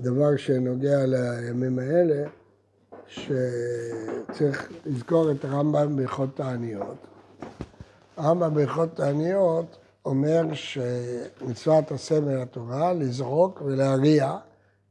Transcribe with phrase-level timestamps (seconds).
[0.00, 2.24] דבר שנוגע לימים האלה,
[3.06, 6.96] שצריך לזכור את הרמב"ם בהלכות תעניות.
[8.16, 11.92] הרמב"ם בהלכות תעניות אומר שמצוות
[12.22, 14.36] מן התורה לזרוק ולהריע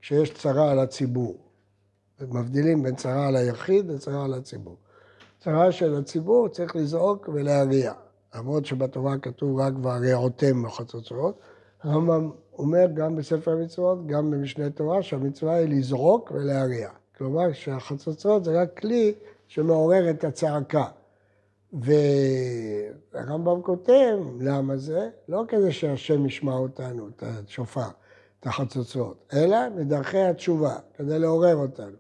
[0.02, 1.38] כשיש צרה על הציבור.
[2.22, 4.78] מבדילים בין צרה על היחיד לצרה על הציבור.
[5.40, 7.94] צרה של הציבור צריך לזעוק ולהריע.
[8.36, 11.40] למרות שבתורה כתוב רק והריעותם בחצוצרות,
[11.84, 16.90] הרמב"ם אומר גם בספר המצוות, גם במשנה תורה, שהמצווה היא לזרוק ולהריע.
[17.18, 19.14] כלומר שהחצוצרות זה רק כלי
[19.48, 20.86] שמעורר את הצעקה.
[21.74, 25.10] והרמב"ם כותב, למה זה?
[25.30, 27.90] לא כדי שהשם ישמע אותנו, את השופר,
[28.40, 31.96] את החצוצרות, אלא מדרכי התשובה, כדי לעורר אותנו.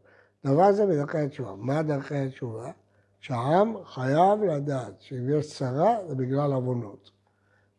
[0.45, 1.53] דבר זה מדרכי התשובה.
[1.57, 2.71] מה דרכי התשובה?
[3.19, 7.18] שהעם חייב לדעת שאם יש צרה זה בגלל עוונות.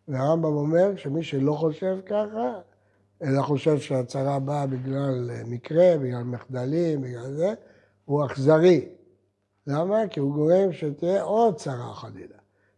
[0.09, 2.61] והרמב"ם אומר שמי שלא חושב ככה,
[3.23, 7.55] אלא חושב שהצרה באה בגלל מקרה, בגלל מחדלים, בגלל זה,
[8.05, 8.89] הוא אכזרי.
[9.67, 10.09] למה?
[10.11, 12.37] כי הוא גורם שתהיה עוד צרה חלילה.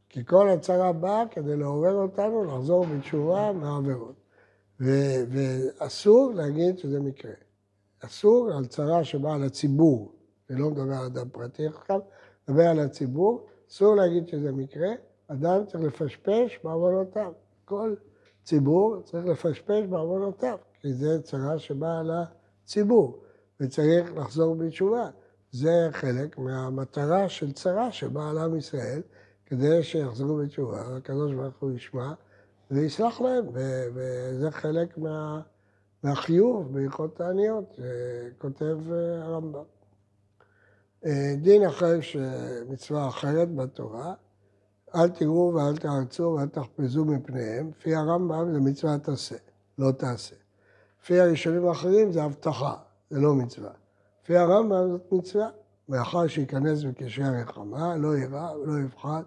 [0.09, 4.15] כי כל הצרה באה כדי לעורר אותנו לחזור בתשובה מהעבירות.
[4.81, 7.33] ואסור להגיד שזה מקרה.
[8.05, 10.13] אסור על צרה שבאה לציבור,
[10.51, 12.01] אני לא מדבר על אדם פרטי עכשיו,
[12.49, 14.89] מדבר על הציבור, אסור להגיד שזה מקרה,
[15.29, 17.33] אדם צריך לפשפש בעוונותיו.
[17.65, 17.95] כל
[18.45, 23.23] ציבור צריך לפשפש בעוונותיו, כי זה צרה שבאה לציבור,
[23.61, 25.11] וצריך לחזור בתשובה.
[25.51, 29.03] זה חלק מהמטרה של צרה שבאה לעם ישראל,
[29.47, 32.13] כדי שיחזרו בתשובה, הקדוש ברוך הוא ישמע
[32.71, 33.47] ויסלח להם,
[33.95, 35.41] וזה חלק מה,
[36.03, 38.79] מהחיוב בהלכות תעניות, שכותב
[39.23, 39.65] הרמב"ם.
[41.37, 44.15] דין אחר שמצווה אחרת בתורה,
[44.95, 49.37] אל תראו ואל תארצו ואל תחפזו מפניהם, לפי הרמב"ם זה מצוות עשה,
[49.79, 50.37] לא תעשה.
[51.03, 52.75] לפי הראשונים האחרים זה הבטחה,
[53.11, 53.71] זה לא מצווה.
[54.23, 55.49] לפי הרמב"ם זאת מצווה,
[55.89, 59.23] מאחר שייכנס בקשרי המלחמה, לא יירא ולא יפחד,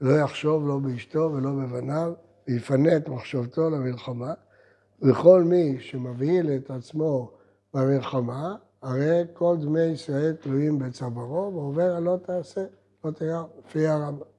[0.00, 2.12] לא יחשוב לא באשתו ולא בבניו,
[2.48, 4.34] ויפנה את מחשבתו למלחמה,
[5.02, 7.30] וכל מי שמבהיל את עצמו
[7.74, 12.64] במלחמה, הרי כל דמי ישראל תלויים בצווארו, ועובר על לא תעשה,
[13.04, 14.35] לא תראה, לפי הרמב"ם.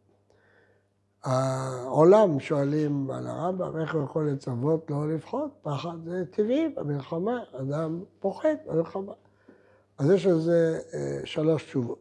[1.23, 5.51] העולם שואלים על הרמב"ם, איך הוא יכול לצוות לא לפחות?
[5.61, 9.13] פחד זה טבעי במלחמה, אדם פוחד במלחמה.
[9.97, 10.79] אז יש לזה
[11.25, 11.99] שלוש תשובות.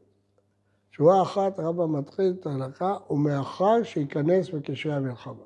[0.90, 5.44] תשובה אחת, הרמב"ם מתחיל את ההלכה, ומאחר שייכנס בקשרי המלחמה.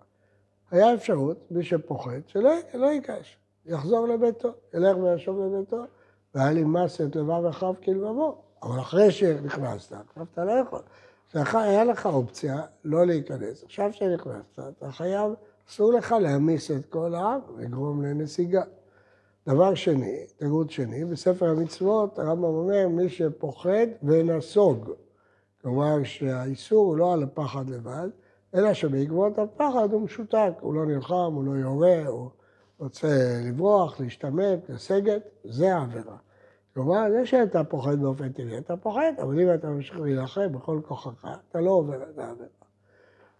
[0.70, 5.84] היה אפשרות, מי שפוחד, שלא לא ייגש, יחזור לביתו, ילך וישוב לביתו,
[6.34, 8.42] והיה לי מס את לבב אחיו כלבבו.
[8.62, 10.80] אבל אחרי שנכנסת, עכשיו אתה לא יכול.
[11.34, 13.64] היה לך אופציה לא להיכנס.
[13.64, 15.32] עכשיו שנכנסת, אתה חייב,
[15.68, 18.62] אסור לך להעמיס את כל העם ולגרום לנסיגה.
[19.46, 24.90] דבר שני, תירוץ שני, בספר המצוות הרמב"ם אומר מי שפוחד ונסוג.
[25.62, 28.08] כלומר שהאיסור הוא לא על הפחד לבד,
[28.54, 32.30] אלא שבעקבות הפחד הוא משותק, הוא לא נלחם, הוא לא יורה, הוא
[32.78, 36.16] רוצה לברוח, להשתמט, לסגת, זה העבירה.
[36.74, 41.26] כלומר, זה שאתה פוחד באופן טבעי, אתה פוחד, אבל אם אתה ממשיך להילחם בכל כוחך,
[41.50, 42.48] אתה לא עובר את העבירה.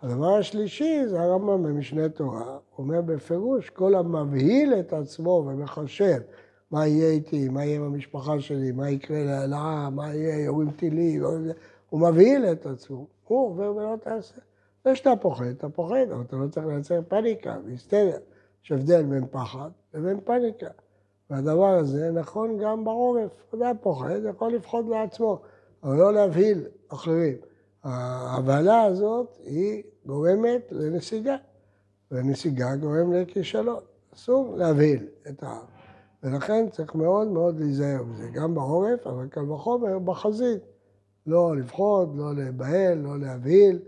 [0.02, 6.20] הדבר השלישי זה הרמב"ם במשנה תורה, אומר בפירוש, כל המבהיל את עצמו ומחשב
[6.70, 11.22] מה יהיה איתי, מה יהיה עם המשפחה שלי, מה יקרה לעם, מה יהיה, יורים טילים,
[11.90, 14.40] הוא מבהיל את עצמו, הוא עובר ולא תעשה.
[14.84, 18.18] זה שאתה פוחד, אתה פוחד, אבל אתה לא צריך לייצר פניקה והיסטריה.
[18.64, 20.66] יש הבדל בין פחד לבין פניקה.
[21.30, 23.30] והדבר הזה נכון גם בעורף.
[23.54, 25.40] אדם פוחד, יכול לפחוד לעצמו,
[25.82, 27.36] אבל לא להבהיל אחרים.
[27.84, 31.36] ההבהלה הזאת היא גורמת לנסיגה,
[32.10, 33.80] ונסיגה גורם לכישלון.
[34.14, 35.64] אסור להבהיל את העם.
[36.22, 40.62] ולכן צריך מאוד מאוד להיזהר בזה, גם בעורף, אבל קל וחומר בחזית.
[41.26, 43.78] לא לפחוד, לא להיבהל, לא להבהיל,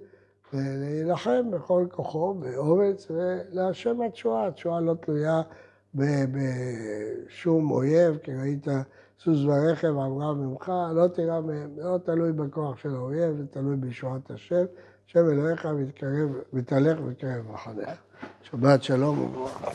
[0.53, 4.47] ולהילחם בכל כוחו, באומץ, ולהשם התשועה.
[4.47, 5.42] התשועה לא תלויה
[5.94, 8.66] בשום אויב, כי ראית
[9.21, 14.30] סוס ורכב אמרה ממך, לא תירא מהם, לא תלוי בכוח של האויב, זה תלוי בישועת
[14.30, 14.65] השם.
[15.06, 17.98] השם אלוהיך מתקרב, מתהלך וקרב מחנך.
[18.42, 19.71] שבת שלום וברכה.